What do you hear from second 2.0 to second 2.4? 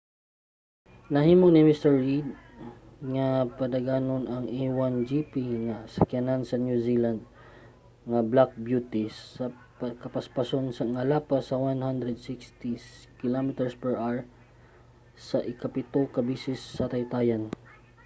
reid